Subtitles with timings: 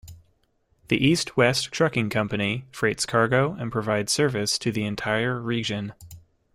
[0.87, 5.93] The East-West Trucking company freights cargo and provides service to the entire region.